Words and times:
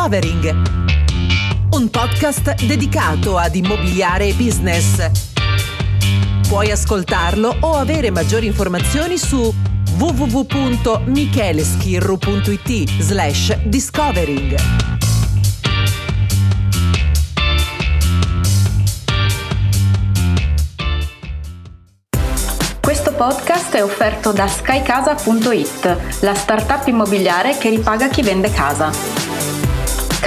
Discovering, 0.00 0.48
un 1.72 1.90
podcast 1.90 2.54
dedicato 2.64 3.36
ad 3.36 3.54
immobiliare 3.54 4.28
e 4.28 4.32
business. 4.32 5.10
Puoi 6.48 6.70
ascoltarlo 6.70 7.58
o 7.60 7.74
avere 7.74 8.10
maggiori 8.10 8.46
informazioni 8.46 9.18
su 9.18 9.54
www.micheleschirru.it 9.98 12.90
slash 12.98 13.54
discovering. 13.64 14.56
Questo 22.80 23.12
podcast 23.12 23.74
è 23.74 23.84
offerto 23.84 24.32
da 24.32 24.48
skycasa.it, 24.48 25.96
la 26.20 26.34
startup 26.34 26.86
immobiliare 26.86 27.58
che 27.58 27.68
ripaga 27.68 28.08
chi 28.08 28.22
vende 28.22 28.50
casa. 28.50 29.19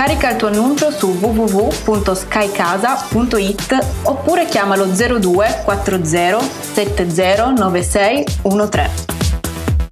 Carica 0.06 0.32
il 0.32 0.36
tuo 0.36 0.50
annuncio 0.50 0.92
su 0.92 1.18
www.skycasa.it 1.18 3.86
oppure 4.04 4.46
chiamalo 4.48 4.84
02 4.84 5.62
40 5.64 6.40
70 6.74 7.52
96 7.52 8.24
13. 8.70 8.90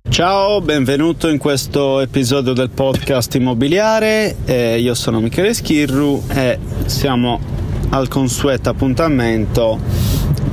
Ciao, 0.09 0.59
benvenuto 0.59 1.29
in 1.29 1.37
questo 1.37 2.01
episodio 2.01 2.51
del 2.51 2.71
podcast 2.71 3.35
immobiliare. 3.35 4.35
Eh, 4.43 4.81
io 4.81 4.93
sono 4.95 5.21
Michele 5.21 5.53
Schirru 5.53 6.21
e 6.27 6.59
siamo 6.87 7.39
al 7.91 8.09
consueto 8.09 8.69
appuntamento 8.69 9.79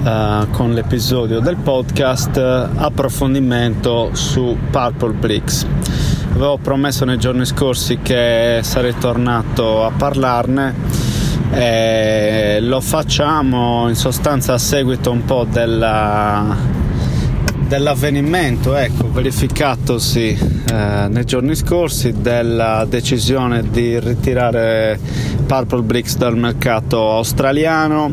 eh, 0.05 0.47
con 0.53 0.73
l'episodio 0.73 1.41
del 1.41 1.57
podcast 1.57 2.37
eh, 2.37 2.69
approfondimento 2.77 4.11
su 4.13 4.57
Purple 4.71 5.15
Bricks. 5.15 5.67
Avevo 6.39 6.59
promesso 6.59 7.05
nei 7.05 7.19
giorni 7.19 7.45
scorsi 7.45 7.99
che 8.01 8.61
sarei 8.63 8.95
tornato 8.97 9.85
a 9.85 9.91
parlarne 9.91 10.73
e 11.51 12.59
lo 12.61 12.81
facciamo 12.81 13.89
in 13.89 13.97
sostanza 13.97 14.53
a 14.53 14.59
seguito 14.59 15.11
un 15.11 15.25
po' 15.25 15.45
della, 15.51 16.57
dell'avvenimento 17.67 18.77
ecco, 18.77 19.11
verificatosi 19.11 20.39
eh, 20.71 21.09
nei 21.11 21.25
giorni 21.25 21.57
scorsi 21.57 22.15
della 22.21 22.87
decisione 22.89 23.69
di 23.69 23.99
ritirare 23.99 24.97
Purple 25.45 25.83
Bricks 25.83 26.17
dal 26.19 26.37
mercato 26.37 27.11
australiano 27.11 28.13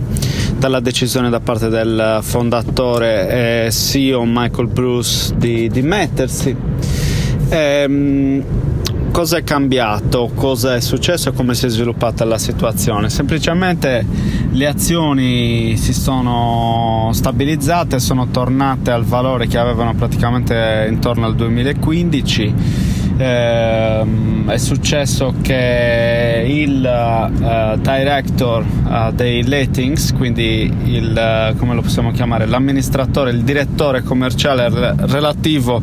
dalla 0.57 0.79
decisione 0.79 1.29
da 1.29 1.41
parte 1.41 1.69
del 1.69 2.21
fondatore 2.23 3.65
e 3.67 3.71
CEO 3.71 4.23
Michael 4.25 4.67
Bruce 4.67 5.35
di, 5.37 5.69
di 5.69 5.83
mettersi. 5.83 7.04
Ehm, 7.49 8.43
cosa 9.11 9.38
è 9.38 9.43
cambiato, 9.43 10.31
cosa 10.35 10.75
è 10.75 10.81
successo 10.81 11.31
come 11.31 11.53
si 11.53 11.67
è 11.67 11.69
sviluppata 11.69 12.25
la 12.25 12.38
situazione. 12.38 13.09
Semplicemente 13.09 14.05
le 14.51 14.67
azioni 14.67 15.77
si 15.77 15.93
sono 15.93 17.11
stabilizzate, 17.13 17.99
sono 17.99 18.27
tornate 18.27 18.91
al 18.91 19.05
valore 19.05 19.47
che 19.47 19.57
avevano 19.57 19.93
praticamente 19.93 20.88
intorno 20.89 21.25
al 21.25 21.35
2015 21.35 22.53
eh, 23.17 24.05
è 24.45 24.57
successo 24.57 25.33
che 25.41 26.43
il 26.45 26.83
uh, 26.83 27.77
director 27.79 28.63
uh, 28.63 29.11
dei 29.13 29.43
lettings, 29.43 30.13
quindi 30.13 30.71
il, 30.83 31.51
uh, 31.53 31.57
come 31.57 31.73
lo 31.73 31.81
possiamo 31.81 32.11
chiamare, 32.11 32.45
l'amministratore, 32.45 33.31
il 33.31 33.43
direttore 33.43 34.03
commerciale 34.03 34.67
relativo 34.69 35.81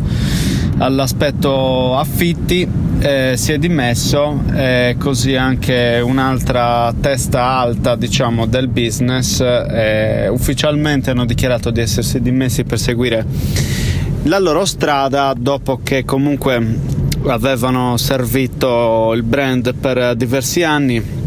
all'aspetto 0.78 1.96
affitti 1.96 2.66
eh, 2.98 3.34
si 3.36 3.52
è 3.52 3.58
dimesso 3.58 4.42
e 4.52 4.96
così 4.98 5.34
anche 5.34 6.00
un'altra 6.04 6.92
testa 7.00 7.42
alta 7.44 7.96
diciamo 7.96 8.46
del 8.46 8.68
business 8.68 9.40
eh, 9.40 10.28
ufficialmente 10.28 11.10
hanno 11.10 11.24
dichiarato 11.24 11.70
di 11.70 11.80
essersi 11.80 12.20
dimessi 12.20 12.64
per 12.64 12.78
seguire 12.78 13.26
la 14.24 14.38
loro 14.38 14.64
strada 14.64 15.34
dopo 15.36 15.80
che 15.82 16.04
comunque 16.04 17.00
avevano 17.26 17.96
servito 17.96 19.12
il 19.14 19.22
brand 19.22 19.74
per 19.74 20.14
diversi 20.14 20.62
anni. 20.62 21.20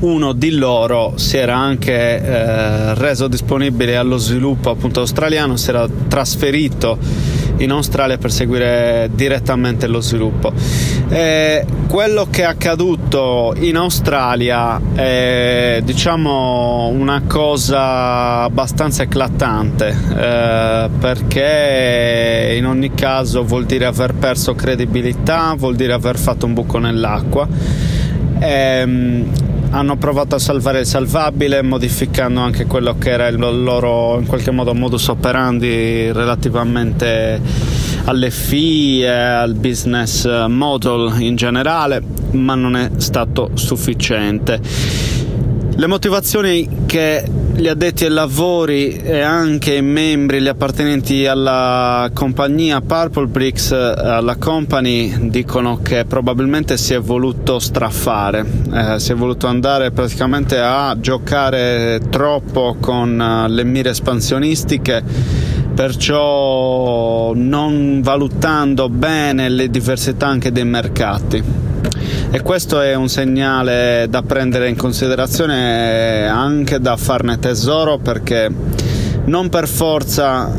Uno 0.00 0.32
di 0.32 0.50
loro 0.52 1.14
si 1.16 1.36
era 1.38 1.56
anche 1.56 1.92
eh, 1.92 2.94
reso 2.94 3.26
disponibile 3.26 3.96
allo 3.96 4.16
sviluppo 4.16 4.70
appunto 4.70 5.00
australiano, 5.00 5.56
si 5.56 5.70
era 5.70 5.88
trasferito 6.06 6.98
in 7.58 7.70
Australia 7.70 8.18
per 8.18 8.32
seguire 8.32 9.10
direttamente 9.12 9.86
lo 9.86 10.00
sviluppo. 10.00 10.52
E 11.08 11.64
quello 11.88 12.26
che 12.30 12.42
è 12.42 12.44
accaduto 12.44 13.54
in 13.58 13.76
Australia 13.76 14.80
è 14.94 15.80
diciamo 15.82 16.88
una 16.88 17.22
cosa 17.26 18.42
abbastanza 18.42 19.04
eclatante 19.04 19.88
eh, 19.88 20.88
perché 20.98 22.54
in 22.56 22.66
ogni 22.66 22.92
caso 22.94 23.44
vuol 23.44 23.64
dire 23.64 23.86
aver 23.86 24.14
perso 24.14 24.54
credibilità, 24.54 25.54
vuol 25.56 25.76
dire 25.76 25.92
aver 25.92 26.18
fatto 26.18 26.46
un 26.46 26.54
buco 26.54 26.78
nell'acqua. 26.78 27.48
E, 28.40 28.48
ehm, 28.48 29.30
hanno 29.70 29.96
provato 29.96 30.34
a 30.34 30.38
salvare 30.38 30.80
il 30.80 30.86
salvabile 30.86 31.62
modificando 31.62 32.40
anche 32.40 32.66
quello 32.66 32.96
che 32.98 33.10
era 33.10 33.26
il 33.28 33.38
loro 33.38 34.18
in 34.18 34.26
qualche 34.26 34.50
modo 34.50 34.74
modus 34.74 35.08
operandi 35.08 36.10
relativamente 36.12 37.40
alle 38.04 38.30
fee 38.30 39.04
e 39.04 39.08
al 39.08 39.54
business 39.54 40.26
model 40.46 41.20
in 41.20 41.36
generale 41.36 42.02
ma 42.32 42.54
non 42.54 42.76
è 42.76 42.90
stato 42.96 43.50
sufficiente. 43.54 44.60
Le 45.74 45.86
motivazioni 45.86 46.68
che 46.86 47.24
gli 47.58 47.66
addetti 47.66 48.04
ai 48.04 48.10
lavori 48.10 48.98
e 48.98 49.18
anche 49.18 49.74
i 49.74 49.82
membri, 49.82 50.40
gli 50.40 50.46
appartenenti 50.46 51.26
alla 51.26 52.08
compagnia 52.14 52.80
Purple 52.80 53.26
Bricks, 53.26 53.72
alla 53.72 54.36
company, 54.36 55.28
dicono 55.28 55.80
che 55.82 56.04
probabilmente 56.04 56.76
si 56.76 56.94
è 56.94 57.00
voluto 57.00 57.58
straffare, 57.58 58.46
eh, 58.72 59.00
si 59.00 59.10
è 59.10 59.16
voluto 59.16 59.48
andare 59.48 59.90
praticamente 59.90 60.60
a 60.60 60.96
giocare 61.00 62.00
troppo 62.08 62.76
con 62.78 63.20
eh, 63.20 63.48
le 63.48 63.64
mire 63.64 63.90
espansionistiche 63.90 65.02
perciò 65.74 67.32
non 67.34 68.00
valutando 68.02 68.88
bene 68.88 69.48
le 69.48 69.68
diversità 69.68 70.26
anche 70.26 70.50
dei 70.50 70.64
mercati 70.64 71.42
e 72.30 72.42
questo 72.42 72.80
è 72.80 72.94
un 72.94 73.08
segnale 73.08 74.06
da 74.10 74.22
prendere 74.22 74.68
in 74.68 74.76
considerazione 74.76 76.24
e 76.24 76.26
anche 76.26 76.78
da 76.78 76.96
farne 76.96 77.38
tesoro 77.38 77.96
perché 77.96 78.50
non 79.24 79.48
per 79.48 79.66
forza 79.66 80.50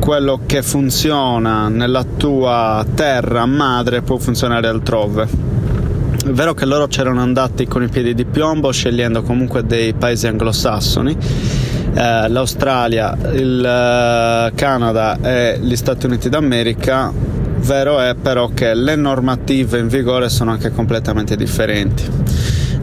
quello 0.00 0.40
che 0.46 0.62
funziona 0.62 1.68
nella 1.68 2.04
tua 2.04 2.84
terra 2.94 3.46
madre 3.46 4.02
può 4.02 4.16
funzionare 4.16 4.66
altrove. 4.66 5.28
È 6.24 6.30
vero 6.30 6.54
che 6.54 6.64
loro 6.66 6.88
c'erano 6.88 7.20
andati 7.20 7.66
con 7.66 7.84
i 7.84 7.88
piedi 7.88 8.14
di 8.14 8.24
piombo 8.24 8.72
scegliendo 8.72 9.22
comunque 9.22 9.64
dei 9.64 9.92
paesi 9.92 10.26
anglosassoni, 10.26 11.16
eh, 11.94 12.28
l'Australia, 12.28 13.16
il 13.32 13.64
eh, 13.64 14.52
Canada 14.56 15.18
e 15.22 15.58
gli 15.60 15.76
Stati 15.76 16.06
Uniti 16.06 16.28
d'America 16.28 17.31
Vero 17.64 18.00
è 18.00 18.16
però 18.20 18.48
che 18.48 18.74
le 18.74 18.96
normative 18.96 19.78
in 19.78 19.86
vigore 19.86 20.28
sono 20.28 20.50
anche 20.50 20.72
completamente 20.72 21.36
differenti. 21.36 22.02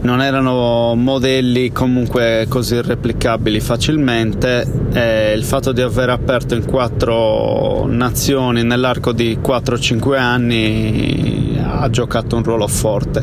Non 0.00 0.22
erano 0.22 0.94
modelli 0.94 1.70
comunque 1.70 2.46
così 2.48 2.80
replicabili 2.80 3.60
facilmente 3.60 4.66
e 4.92 5.34
il 5.36 5.44
fatto 5.44 5.72
di 5.72 5.82
aver 5.82 6.08
aperto 6.08 6.54
in 6.54 6.64
quattro 6.64 7.86
nazioni 7.86 8.62
nell'arco 8.62 9.12
di 9.12 9.38
4-5 9.44 10.16
anni 10.16 11.60
ha 11.62 11.88
giocato 11.90 12.36
un 12.36 12.42
ruolo 12.42 12.66
forte. 12.66 13.22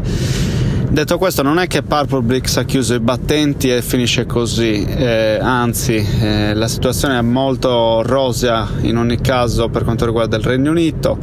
Detto 0.90 1.18
questo, 1.18 1.44
non 1.44 1.60
è 1.60 1.68
che 1.68 1.84
Purple 1.84 2.22
Bricks 2.22 2.58
ha 2.58 2.64
chiuso 2.64 2.96
i 2.96 3.00
battenti 3.00 3.70
e 3.70 3.82
finisce 3.82 4.26
così, 4.26 4.86
eh, 4.86 5.38
anzi, 5.40 5.96
eh, 5.96 6.54
la 6.54 6.68
situazione 6.70 7.20
è 7.20 7.22
molto 7.22 8.02
rosea 8.04 8.68
in 8.82 8.98
ogni 8.98 9.20
caso 9.20 9.68
per 9.68 9.84
quanto 9.84 10.06
riguarda 10.06 10.38
il 10.38 10.44
Regno 10.44 10.72
Unito, 10.72 11.18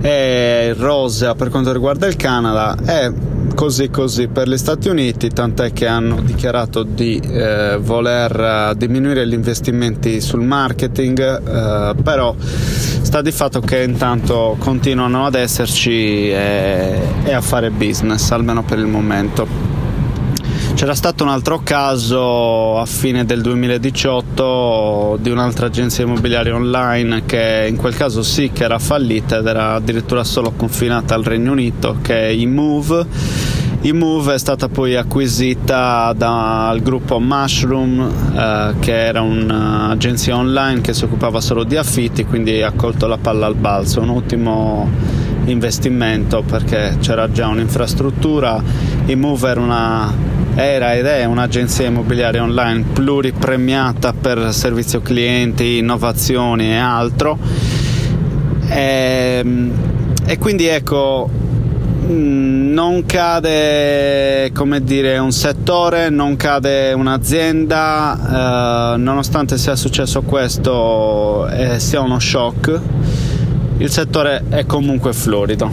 e 0.00 0.74
rosea 0.76 1.34
per 1.36 1.48
quanto 1.48 1.72
riguarda 1.72 2.06
il 2.06 2.16
Canada 2.16 2.76
e 2.84 3.33
così 3.54 3.88
così 3.88 4.28
per 4.28 4.48
gli 4.48 4.56
Stati 4.56 4.88
Uniti, 4.88 5.28
tant'è 5.28 5.72
che 5.72 5.86
hanno 5.86 6.20
dichiarato 6.20 6.82
di 6.82 7.20
eh, 7.24 7.78
voler 7.80 8.70
uh, 8.72 8.74
diminuire 8.76 9.26
gli 9.26 9.32
investimenti 9.32 10.20
sul 10.20 10.42
marketing, 10.42 11.20
eh, 11.20 11.94
però 12.02 12.34
sta 12.38 13.22
di 13.22 13.32
fatto 13.32 13.60
che 13.60 13.82
intanto 13.82 14.56
continuano 14.58 15.24
ad 15.26 15.34
esserci 15.34 16.30
e, 16.30 17.00
e 17.24 17.32
a 17.32 17.40
fare 17.40 17.70
business, 17.70 18.30
almeno 18.30 18.62
per 18.62 18.78
il 18.78 18.86
momento. 18.86 19.73
C'era 20.74 20.94
stato 20.94 21.22
un 21.22 21.30
altro 21.30 21.60
caso 21.62 22.78
a 22.78 22.84
fine 22.84 23.24
del 23.24 23.40
2018 23.42 25.18
di 25.20 25.30
un'altra 25.30 25.66
agenzia 25.66 26.04
immobiliare 26.04 26.50
online 26.50 27.24
che 27.24 27.66
in 27.68 27.76
quel 27.76 27.94
caso 27.94 28.22
sì 28.22 28.50
che 28.52 28.64
era 28.64 28.78
fallita 28.80 29.38
ed 29.38 29.46
era 29.46 29.74
addirittura 29.74 30.24
solo 30.24 30.52
confinata 30.54 31.14
al 31.14 31.22
Regno 31.22 31.52
Unito, 31.52 31.98
che 32.02 32.28
è 32.28 32.32
eMove 32.32 33.06
Imove 33.84 34.32
è 34.32 34.38
stata 34.38 34.68
poi 34.68 34.96
acquisita 34.96 36.14
dal 36.16 36.80
gruppo 36.80 37.20
Mushroom, 37.20 38.00
eh, 38.34 38.74
che 38.80 39.04
era 39.04 39.20
un'agenzia 39.20 40.34
online 40.34 40.80
che 40.80 40.94
si 40.94 41.04
occupava 41.04 41.38
solo 41.42 41.64
di 41.64 41.76
affitti, 41.76 42.24
quindi 42.24 42.62
ha 42.62 42.72
colto 42.72 43.06
la 43.06 43.18
palla 43.18 43.44
al 43.44 43.56
balzo. 43.56 44.00
Un 44.00 44.08
ottimo 44.08 44.88
investimento 45.44 46.42
perché 46.42 46.96
c'era 47.00 47.30
già 47.30 47.46
un'infrastruttura. 47.48 48.62
Imove 49.04 49.50
era 49.50 49.60
una 49.60 50.33
era 50.54 50.94
ed 50.94 51.06
è 51.06 51.24
un'agenzia 51.24 51.86
immobiliare 51.86 52.38
online 52.38 52.84
pluripremiata 52.92 54.12
per 54.12 54.52
servizio 54.52 55.00
clienti, 55.00 55.78
innovazioni 55.78 56.70
e 56.70 56.76
altro. 56.76 57.38
E, 58.68 59.40
ehm, 59.42 59.72
e 60.26 60.38
quindi 60.38 60.66
ecco, 60.66 61.28
mm, 61.28 62.72
non 62.72 63.04
cade 63.04 64.52
dire 64.82 65.18
un 65.18 65.32
settore, 65.32 66.08
non 66.08 66.36
cade 66.36 66.92
un'azienda, 66.92 68.94
eh, 68.94 68.96
nonostante 68.98 69.58
sia 69.58 69.74
successo 69.74 70.22
questo 70.22 71.48
e 71.48 71.80
sia 71.80 72.00
uno 72.00 72.18
shock, 72.18 72.80
il 73.78 73.90
settore 73.90 74.44
è 74.48 74.64
comunque 74.66 75.12
florido. 75.12 75.68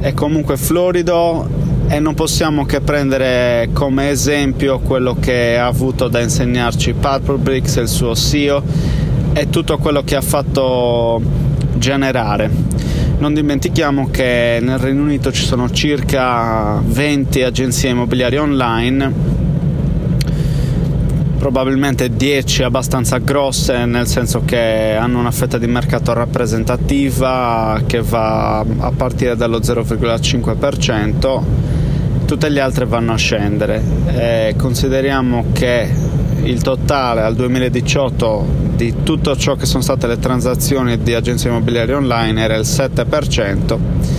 È 0.00 0.12
comunque 0.14 0.56
florido 0.56 1.48
e 1.88 2.00
non 2.00 2.14
possiamo 2.14 2.64
che 2.64 2.80
prendere 2.80 3.68
come 3.72 4.10
esempio 4.10 4.80
quello 4.80 5.16
che 5.18 5.56
ha 5.56 5.66
avuto 5.66 6.08
da 6.08 6.20
insegnarci 6.20 6.94
Purple 6.94 7.36
Bricks 7.36 7.76
il 7.76 7.88
suo 7.88 8.14
CEO 8.14 8.62
e 9.32 9.48
tutto 9.50 9.78
quello 9.78 10.02
che 10.02 10.16
ha 10.16 10.20
fatto 10.20 11.20
generare. 11.74 12.50
Non 13.18 13.34
dimentichiamo 13.34 14.08
che 14.10 14.58
nel 14.60 14.78
Regno 14.78 15.02
Unito 15.02 15.32
ci 15.32 15.44
sono 15.44 15.70
circa 15.70 16.82
20 16.84 17.42
agenzie 17.42 17.90
immobiliari 17.90 18.36
online 18.36 19.35
probabilmente 21.38 22.10
10 22.10 22.62
abbastanza 22.62 23.18
grosse 23.18 23.84
nel 23.84 24.06
senso 24.06 24.42
che 24.44 24.96
hanno 24.98 25.18
una 25.18 25.30
fetta 25.30 25.58
di 25.58 25.66
mercato 25.66 26.12
rappresentativa 26.12 27.80
che 27.86 28.00
va 28.00 28.60
a 28.60 28.92
partire 28.96 29.36
dallo 29.36 29.58
0,5% 29.58 31.42
tutte 32.26 32.48
le 32.48 32.60
altre 32.60 32.86
vanno 32.86 33.12
a 33.12 33.16
scendere 33.16 33.82
e 34.06 34.54
consideriamo 34.56 35.46
che 35.52 35.88
il 36.42 36.62
totale 36.62 37.22
al 37.22 37.34
2018 37.34 38.64
di 38.74 39.02
tutto 39.02 39.36
ciò 39.36 39.54
che 39.54 39.66
sono 39.66 39.82
state 39.82 40.06
le 40.06 40.18
transazioni 40.18 40.98
di 41.02 41.14
agenzie 41.14 41.50
immobiliari 41.50 41.92
online 41.92 42.42
era 42.42 42.56
il 42.56 42.66
7%. 42.66 44.15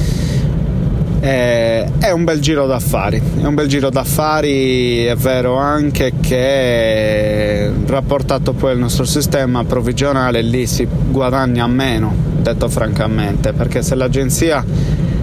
È 1.19 2.11
un 2.13 2.23
bel 2.23 2.39
giro 2.39 2.67
d'affari, 2.67 3.21
è 3.41 3.45
un 3.45 3.55
bel 3.55 3.67
giro 3.67 3.89
d'affari, 3.89 5.05
è 5.05 5.15
vero 5.15 5.57
anche 5.57 6.13
che 6.19 7.71
rapportato 7.85 8.53
poi 8.53 8.71
al 8.71 8.77
nostro 8.77 9.05
sistema 9.05 9.63
provvigionale 9.63 10.41
lì 10.41 10.67
si 10.67 10.87
guadagna 11.09 11.67
meno, 11.67 12.13
detto 12.41 12.69
francamente, 12.69 13.53
perché 13.53 13.81
se 13.81 13.95
l'agenzia 13.95 14.63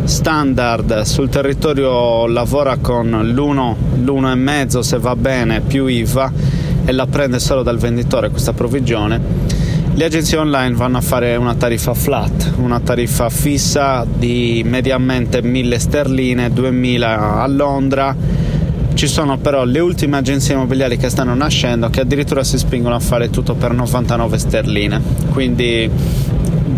standard 0.05 1.01
sul 1.03 1.29
territorio 1.29 2.27
lavora 2.27 2.77
con 2.77 3.09
l'1, 3.09 3.75
l'1,5 4.05 4.81
se 4.81 4.99
va 4.99 5.17
bene 5.17 5.61
più 5.61 5.87
IVA 5.87 6.33
e 6.85 6.93
la 6.93 7.07
prende 7.07 7.39
solo 7.39 7.63
dal 7.63 7.79
venditore 7.79 8.29
questa 8.29 8.53
provvigione, 8.53 9.19
le 9.97 10.05
agenzie 10.07 10.39
online 10.39 10.75
vanno 10.75 10.99
a 10.99 11.01
fare 11.01 11.37
una 11.37 11.55
tariffa 11.55 11.95
flat, 11.95 12.55
una 12.57 12.81
tariffa 12.81 13.31
fissa 13.31 14.05
di 14.05 14.63
mediamente 14.67 15.41
1000 15.41 15.79
sterline, 15.79 16.51
2000 16.51 17.41
a 17.41 17.47
Londra. 17.47 18.17
Ci 18.95 19.07
sono 19.07 19.39
però 19.39 19.65
le 19.65 19.79
ultime 19.79 20.17
agenzie 20.17 20.55
immobiliari 20.55 20.97
che 20.97 21.09
stanno 21.09 21.35
nascendo 21.35 21.91
che 21.91 22.01
addirittura 22.01 22.43
si 22.43 22.59
spingono 22.59 22.97
a 22.97 23.01
fare 23.01 23.31
tutto 23.31 23.55
per 23.55 23.73
99 23.73 24.39
sterline, 24.39 25.01
quindi 25.31 25.89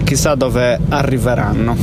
chissà 0.04 0.34
dove 0.34 0.78
arriveranno. 0.88 1.76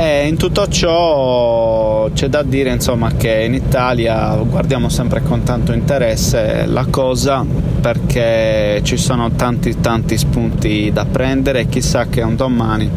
E 0.00 0.28
in 0.28 0.36
tutto 0.36 0.68
ciò 0.68 2.08
c'è 2.14 2.28
da 2.28 2.44
dire 2.44 2.70
insomma, 2.70 3.10
che 3.16 3.42
in 3.42 3.52
Italia 3.52 4.36
guardiamo 4.36 4.88
sempre 4.88 5.22
con 5.22 5.42
tanto 5.42 5.72
interesse 5.72 6.66
la 6.66 6.86
cosa 6.88 7.44
perché 7.80 8.80
ci 8.84 8.96
sono 8.96 9.32
tanti 9.32 9.80
tanti 9.80 10.16
spunti 10.16 10.92
da 10.92 11.04
prendere. 11.04 11.62
E 11.62 11.68
chissà 11.68 12.06
che 12.06 12.22
un 12.22 12.36
domani 12.36 12.88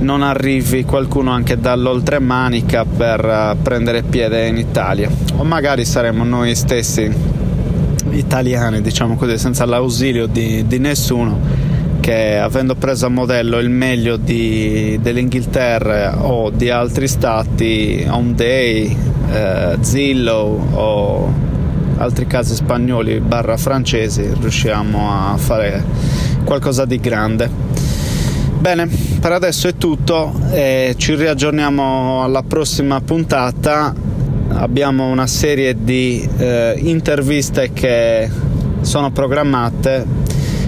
non 0.00 0.22
arrivi 0.22 0.84
qualcuno 0.84 1.30
anche 1.30 1.58
dall'oltremanica 1.58 2.84
per 2.84 3.24
eh, 3.24 3.56
prendere 3.62 4.02
piede 4.02 4.48
in 4.48 4.58
Italia. 4.58 5.08
O 5.38 5.44
magari 5.44 5.86
saremo 5.86 6.24
noi 6.24 6.54
stessi 6.54 7.10
italiani 8.10 8.82
diciamo 8.82 9.16
così 9.16 9.38
senza 9.38 9.64
l'ausilio 9.64 10.26
di, 10.26 10.66
di 10.66 10.78
nessuno 10.78 11.40
che 12.06 12.38
avendo 12.38 12.76
preso 12.76 13.06
a 13.06 13.08
modello 13.08 13.58
il 13.58 13.68
meglio 13.68 14.16
di, 14.16 14.96
dell'Inghilterra 15.02 16.24
o 16.24 16.50
di 16.50 16.70
altri 16.70 17.08
stati, 17.08 18.06
Home 18.08 18.32
Day, 18.34 18.96
eh, 19.32 19.76
Zillow 19.80 20.68
o 20.70 21.34
altri 21.96 22.28
casi 22.28 22.54
spagnoli 22.54 23.18
barra 23.18 23.56
francesi, 23.56 24.22
riusciamo 24.38 25.32
a 25.32 25.36
fare 25.36 25.82
qualcosa 26.44 26.84
di 26.84 27.00
grande. 27.00 27.50
Bene, 28.56 28.88
per 29.20 29.32
adesso 29.32 29.66
è 29.66 29.74
tutto 29.74 30.32
e 30.52 30.94
ci 30.96 31.16
riaggiorniamo 31.16 32.22
alla 32.22 32.44
prossima 32.44 33.00
puntata. 33.00 33.92
Abbiamo 34.50 35.08
una 35.08 35.26
serie 35.26 35.74
di 35.82 36.24
eh, 36.36 36.76
interviste 36.78 37.72
che 37.72 38.30
sono 38.82 39.10
programmate 39.10 40.25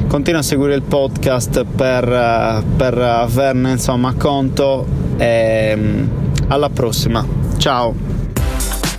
continua 0.09 0.41
a 0.41 0.43
seguire 0.43 0.75
il 0.75 0.83
podcast 0.83 1.65
per, 1.65 2.11
eh, 2.11 2.63
per 2.77 2.99
averne 2.99 3.71
insomma 3.73 4.15
conto 4.15 4.87
e 5.17 5.75
mm, 5.77 6.09
alla 6.49 6.71
prossima 6.71 7.25
ciao 7.59 7.95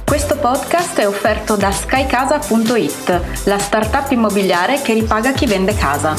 questo 0.05 0.37
podcast 0.37 0.99
è 0.99 1.07
offerto 1.07 1.55
da 1.55 1.71
skycasa.it, 1.71 3.21
la 3.43 3.59
startup 3.59 4.09
immobiliare 4.09 4.81
che 4.81 4.93
ripaga 4.93 5.33
chi 5.33 5.45
vende 5.45 5.75
casa. 5.75 6.15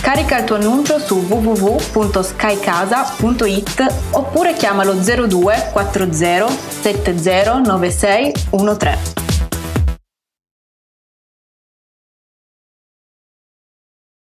Carica 0.00 0.38
il 0.38 0.44
tuo 0.44 0.56
annuncio 0.56 0.98
su 0.98 1.14
www.skycasa.it 1.14 3.94
oppure 4.10 4.54
chiamalo 4.54 4.94
02 4.94 5.68
40 5.72 6.48
70 6.48 7.58
96 7.60 8.32
13. 8.50 9.25